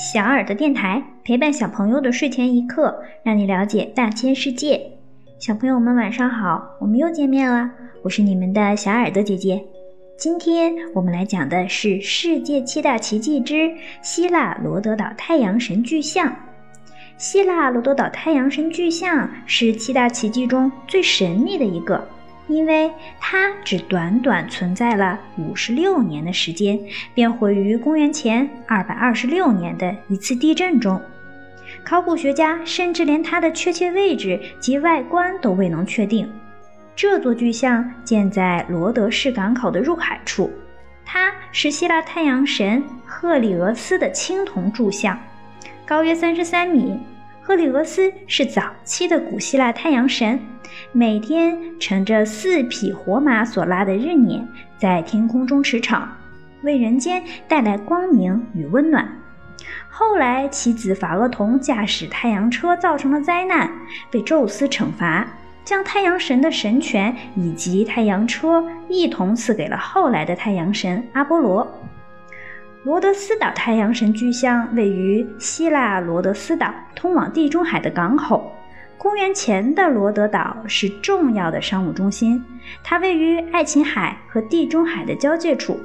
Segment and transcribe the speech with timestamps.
[0.00, 4.80] 小耳朵电台陪伴小朋友的睡前一刻，让你了解大千世界。
[5.38, 7.70] 小朋友们晚上好，我们又见面了，
[8.02, 9.62] 我是你们的小耳朵姐姐。
[10.16, 13.70] 今天我们来讲的是世界七大奇迹之
[14.00, 16.34] 希腊罗德岛太阳神巨像。
[17.18, 22.02] 希腊罗德岛太阳神巨像是七大奇迹中最神秘的一个。
[22.50, 22.90] 因为
[23.20, 26.76] 它只短短存在了五十六年的时间，
[27.14, 31.00] 便毁于公元前二百二十六年的一次地震中。
[31.84, 36.28] 考古学家甚至连它的确切位置及外观都未能确定。
[36.96, 40.50] 这座巨像建在罗德市港口的入海处，
[41.04, 45.16] 它是希腊太阳神赫里俄斯的青铜铸像，
[45.86, 46.98] 高约三十三米。
[47.50, 50.38] 赫里俄斯是早期的古希腊太阳神。
[50.92, 54.46] 每天乘着四匹活马所拉的日冕，
[54.78, 56.00] 在天空中驰骋，
[56.62, 59.04] 为人间带来光明与温暖。
[59.88, 63.68] 后来，其子法厄同驾驶太阳车造成了灾难，
[64.12, 65.26] 被宙斯惩罚，
[65.64, 71.66] 将太阳神的神权以及太阳车一同赐给了后来的太阳神阿波罗。
[72.82, 78.50] 罗德斯岛太阳神巨像位于希腊罗德斯岛通往地中海的港口。
[78.96, 82.42] 公元前的罗德岛是重要的商务中心，
[82.82, 85.78] 它位于爱琴海和地中海的交界处。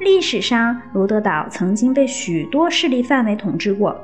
[0.00, 3.96] 历史上，罗德岛曾经被许多势力范围统治过，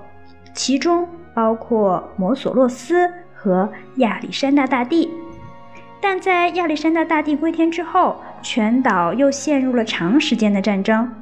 [0.55, 5.11] 其中包括摩索洛斯和亚历山大大帝。
[6.01, 11.13] 但在亚历山大大帝归天之后，全岛又陷入了长时间的战争。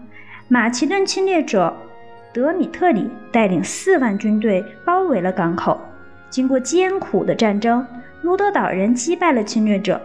[0.48, 1.74] 马其顿侵略者
[2.32, 5.80] 德米特里带领四万军队包围了港口。
[6.30, 7.84] 经过艰苦的战争，
[8.22, 10.00] 罗德岛人击败了侵略者。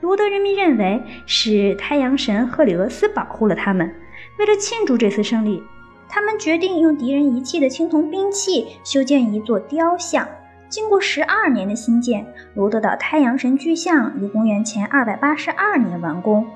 [0.00, 3.92] 罗德人民认为是太阳神赫里俄斯保护了他们。
[4.38, 5.62] 为了庆祝这次胜利，
[6.08, 10.28] 他们决定用敌人遗弃的青铜兵器修建一座雕像。
[10.68, 16.46] 经过十二年的新建，罗德岛太阳神巨像于公元前二百八十二年完工。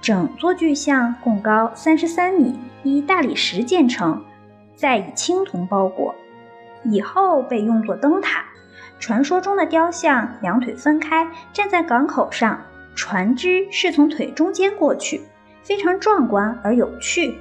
[0.00, 4.24] 整座巨像共高三十三米，以大理石建成，
[4.74, 6.14] 再以青铜包裹。
[6.84, 8.44] 以后被用作灯塔。
[9.00, 12.60] 传说中的雕像两腿分开站在港口上，
[12.94, 15.20] 船只是从腿中间过去，
[15.62, 17.38] 非常壮观而有趣。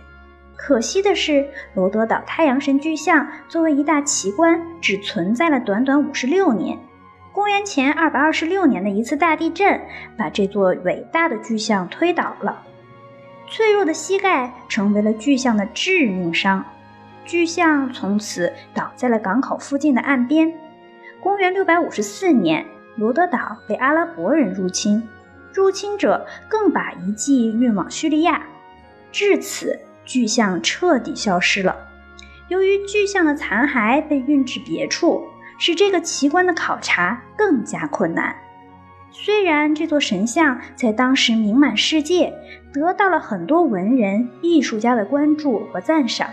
[0.56, 6.78] 可惜的是，罗德岛太阳神巨像作为一大奇观，只存在了短短五十六年。
[7.38, 9.80] 公元前二百二十六年的一次大地震，
[10.18, 12.64] 把这座伟大的巨像推倒了。
[13.48, 16.66] 脆弱的膝盖成为了巨像的致命伤。
[17.25, 20.52] 巨像从此倒在了港口附近的岸边。
[21.22, 22.66] 公元六百五十四年，
[22.96, 25.08] 罗德岛被阿拉伯人入侵，
[25.54, 28.48] 入侵者更把遗迹运往叙利亚，
[29.12, 31.75] 至此巨像彻底消失了。
[32.48, 35.24] 由于巨像的残骸被运至别处，
[35.57, 38.35] 使这个奇观的考察更加困难。
[39.12, 42.34] 虽然这座神像在当时名满世界，
[42.73, 46.29] 得到了很多文人艺术家的关注和赞赏。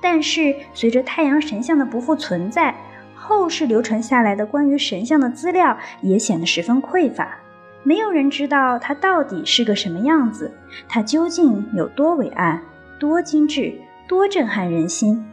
[0.00, 2.74] 但是，随着太阳神像的不复存在，
[3.14, 7.38] 后世流传下来的关于神像的资料也显得十分匮乏。
[7.84, 10.52] 没有人知道它到底是个什么样子，
[10.88, 12.60] 它究竟有多伟岸、
[12.98, 13.72] 多精致、
[14.08, 15.24] 多震撼人心。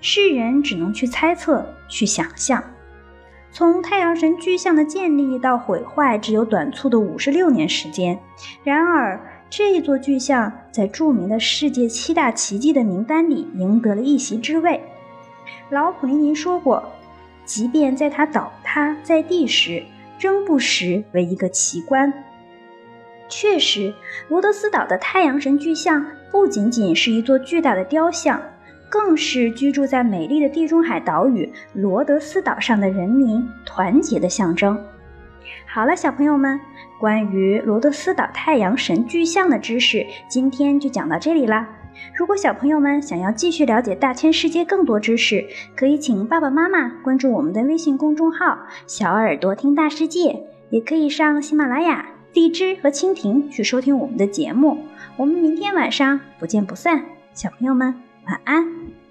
[0.00, 2.64] 世人只能去猜测、去想象。
[3.50, 8.18] 从太阳神巨像的建立到毁坏，只有短促的五十六年时间。
[8.64, 9.20] 然而，
[9.50, 14.82] 这一座巨像在著名的世界七大奇迹的名单里赢得了一席之位。
[15.68, 16.82] 老普林尼说过
[17.44, 19.82] ：“即便在它倒塌在地时，
[20.18, 22.10] 仍不失为一个奇观。”
[23.28, 23.92] 确实，
[24.28, 28.40] 罗德斯岛的太阳神巨像不仅仅是一座巨大的雕像，
[28.92, 34.78] 更是居住在美丽的地中海岛屿罗德斯岛上的人民团结的象征。
[35.66, 36.60] 好了，小朋友们。
[37.00, 41.68] 关于罗德斯岛太阳神巨像的知识，今天就讲到这里啦。
[42.14, 48.56] 如果小朋友们想要继续了解大千世界更多知识，可以请爸爸妈妈关注我们的微信公众号
[48.86, 54.78] “小耳朵听大世界”，也可以上喜马拉雅、荔枝和蜻蜓去收听我们的节目。
[55.16, 57.02] 我们明天晚上不见不散，
[57.34, 57.92] 小朋友们
[58.32, 59.01] 晚安。